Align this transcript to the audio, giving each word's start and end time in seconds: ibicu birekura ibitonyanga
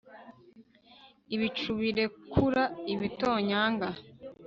ibicu 1.35 1.69
birekura 1.79 2.63
ibitonyanga 2.93 3.89